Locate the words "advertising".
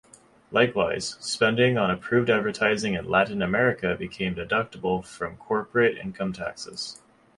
2.31-2.95